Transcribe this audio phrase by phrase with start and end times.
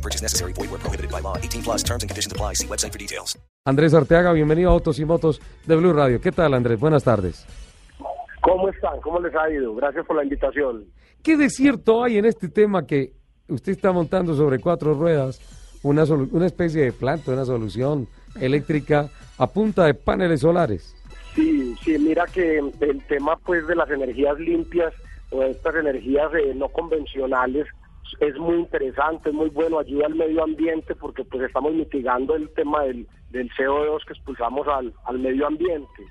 [0.00, 0.52] No purchase necessary.
[0.54, 1.36] Void where prohibited by law.
[1.36, 2.54] 18 plus terms and conditions apply.
[2.54, 3.38] See website for details.
[3.66, 6.20] Andrés Arteaga, bienvenido a Autos y Motos de Blue Radio.
[6.22, 6.80] ¿Qué tal, Andrés?
[6.80, 7.44] Buenas tardes.
[8.40, 8.98] ¿Cómo están?
[9.02, 9.74] ¿Cómo les ha ido?
[9.74, 10.86] Gracias por la invitación.
[11.22, 13.12] ¿Qué de cierto hay en este tema que
[13.48, 15.38] usted está montando sobre cuatro ruedas
[15.82, 18.08] una, solu- una especie de planta, una solución
[18.40, 20.96] eléctrica a punta de paneles solares?
[21.34, 24.94] Sí, sí, mira que el tema pues de las energías limpias
[25.30, 27.66] o de estas energías eh, no convencionales
[28.20, 32.48] es muy interesante, es muy bueno, ayuda al medio ambiente porque pues estamos mitigando el
[32.54, 36.04] tema del, del CO2 que expulsamos al, al medio ambiente.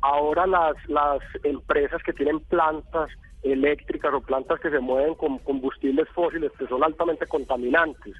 [0.00, 3.10] Ahora las, las empresas que tienen plantas
[3.42, 8.14] eléctricas o plantas que se mueven con combustibles fósiles que son altamente contaminantes.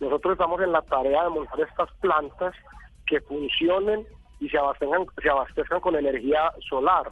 [0.00, 2.54] Nosotros estamos en la tarea de montar estas plantas
[3.06, 4.06] que funcionen
[4.40, 7.10] y se abastezcan, se abastezcan con energía solar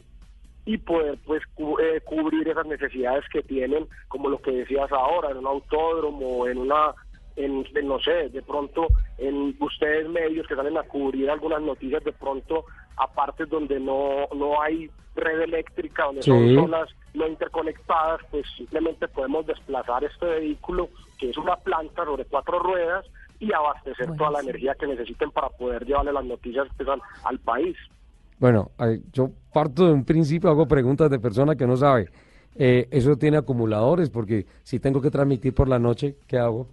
[0.69, 5.31] y poder pues cu- eh, cubrir esas necesidades que tienen, como lo que decías ahora,
[5.31, 6.95] en un autódromo, en una,
[7.37, 12.05] en, en, no sé, de pronto en ustedes medios que salen a cubrir algunas noticias,
[12.05, 12.67] de pronto
[12.99, 16.31] a partes donde no, no hay red eléctrica, donde Sí.
[16.31, 22.27] son zonas no interconectadas, pues simplemente podemos desplazar este vehículo, que es una planta sobre
[22.27, 23.07] cuatro ruedas,
[23.41, 27.39] y abastecer toda la energía que necesiten para poder llevarle las noticias pues, al, al
[27.39, 27.77] país.
[28.39, 28.71] Bueno,
[29.13, 32.09] yo parto de un principio, hago preguntas de persona que no sabe.
[32.55, 34.11] Eh, ¿Eso tiene acumuladores?
[34.11, 36.69] Porque si tengo que transmitir por la noche, ¿qué hago?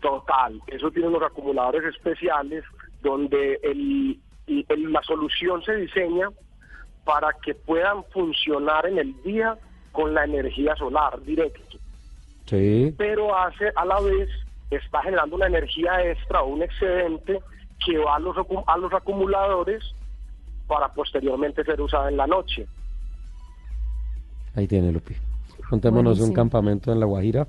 [0.00, 2.64] Total, eso tiene unos acumuladores especiales
[3.02, 4.18] donde el,
[4.92, 6.28] la solución se diseña
[7.04, 9.56] para que puedan funcionar en el día
[9.92, 11.78] con la energía solar directo,
[12.46, 12.92] Sí.
[12.96, 14.28] pero hace a la vez
[14.70, 17.40] está generando una energía extra o un excedente
[17.84, 18.36] que va a los,
[18.66, 19.82] a los acumuladores
[20.72, 22.66] para posteriormente ser usada en la noche.
[24.54, 25.14] Ahí tiene, Lupi.
[25.70, 27.46] Montémonos un campamento en La Guajira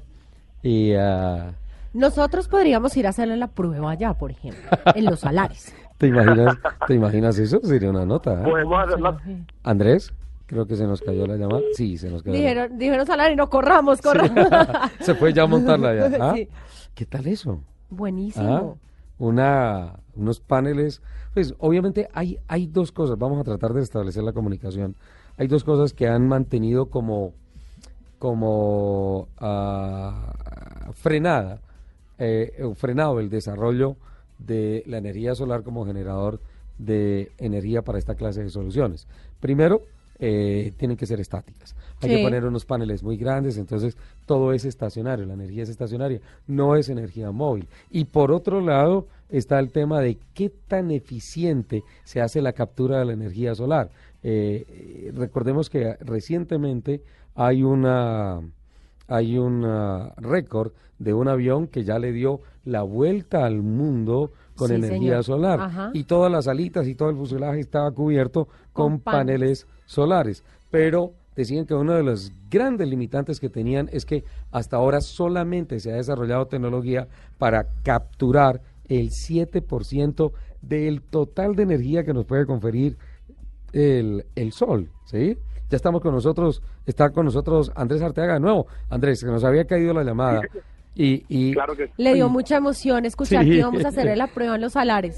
[0.62, 0.94] y...
[0.94, 1.52] ah,
[1.94, 5.74] Nosotros podríamos ir a hacerle la prueba allá, por ejemplo, en los salares.
[5.98, 6.58] ¿Te imaginas,
[6.88, 7.60] ¿Te imaginas eso?
[7.64, 8.34] Sería una nota.
[8.42, 8.44] ¿eh?
[8.44, 9.18] Podemos hacerla
[9.64, 10.12] Andrés,
[10.48, 11.62] creo que se nos cayó la llamada.
[11.76, 12.34] Sí, se nos cayó.
[12.34, 14.48] la- Dijeron, dijeron salario no corramos, corramos.
[15.00, 16.18] se puede ya montarla ya.
[16.30, 16.34] ¿ah?
[16.36, 16.50] Sí.
[16.96, 17.62] ¿Qué tal eso?
[17.90, 18.78] Buenísimo.
[18.78, 18.80] ¿Ah?
[19.24, 21.02] Una, unos paneles.
[21.34, 23.18] Pues obviamente hay, hay dos cosas.
[23.18, 24.98] Vamos a tratar de establecer la comunicación.
[25.38, 27.34] Hay dos cosas que han mantenido como,
[28.20, 30.34] como ah,
[30.92, 31.62] frenada,
[32.20, 33.96] eh, frenado el desarrollo
[34.40, 36.42] de la energía solar como generador
[36.78, 39.08] de energía para esta clase de soluciones.
[39.40, 39.84] Primero,
[40.20, 41.76] eh, tienen que ser estáticas.
[42.02, 46.20] Hay que poner unos paneles muy grandes, entonces todo es estacionario, la energía es estacionaria,
[46.48, 47.68] no es energía móvil.
[47.90, 53.00] Y por otro lado está el tema de qué tan eficiente se hace la captura
[53.00, 53.90] de la energía solar.
[54.22, 57.02] Eh, recordemos que recientemente
[57.36, 58.42] hay una
[59.08, 59.66] hay un
[60.18, 64.98] récord de un avión que ya le dio la vuelta al mundo con Sí, energía
[65.00, 65.24] señor.
[65.24, 65.92] solar Ajá.
[65.94, 69.66] y todas las alitas y todo el fuselaje estaba cubierto con, Con paneles.
[69.66, 74.78] paneles solares, pero decían que uno de los grandes limitantes que tenían es que hasta
[74.78, 80.32] ahora solamente se ha desarrollado tecnología para capturar el 7%
[80.62, 82.98] del total de energía que nos puede conferir
[83.72, 85.38] el, el sol, ¿sí?
[85.70, 88.68] Ya estamos con nosotros, está con nosotros Andrés Arteaga de nuevo.
[88.90, 90.42] Andrés, que nos había caído la llamada.
[90.96, 93.50] Y, y, Claro que Le dio mucha emoción escuchar Sí.
[93.52, 95.18] que íbamos a hacerle la prueba en los salares.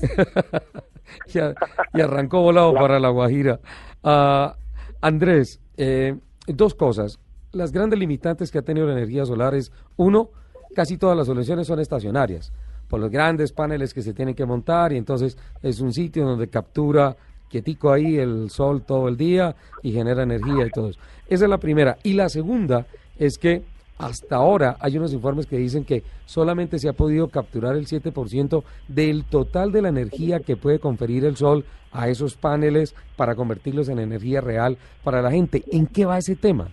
[1.34, 1.54] y, a-
[1.94, 3.60] y arrancó volado para La Guajira.
[4.04, 4.56] Ah,
[5.02, 6.16] Andrés, eh,
[6.48, 7.20] dos cosas.
[7.52, 10.30] Las grandes limitantes que ha tenido la energía solar es, uno,
[10.76, 12.52] casi todas las soluciones son estacionarias,
[12.88, 16.48] por los grandes paneles que se tienen que montar y entonces es un sitio donde
[16.50, 17.16] captura
[17.50, 21.00] quietico ahí el sol todo el día y genera energía y todo eso.
[21.28, 21.98] Esa es la primera.
[22.04, 22.86] Y la segunda
[23.18, 23.64] es que
[23.98, 28.64] hasta ahora hay unos informes que dicen que solamente se ha podido capturar el 7%
[28.88, 33.88] del total de la energía que puede conferir el sol a esos paneles para convertirlos
[33.88, 35.64] en energía real para la gente.
[35.72, 36.70] ¿En qué va ese tema?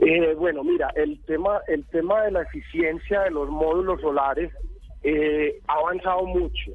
[0.00, 4.52] Eh, bueno, mira, el tema, el tema de la eficiencia de los módulos solares
[5.02, 6.72] eh, ha avanzado mucho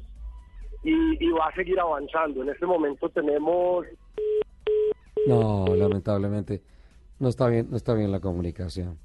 [0.82, 2.42] y, y va a seguir avanzando.
[2.42, 3.86] En este momento tenemos,
[5.26, 6.60] No, lamentablemente
[7.18, 8.98] no está bien, no está bien la comunicación.